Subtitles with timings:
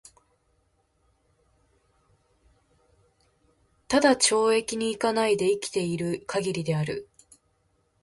[3.87, 3.97] 只
[4.33, 7.07] 懲役に行かないで生きて居る許りである。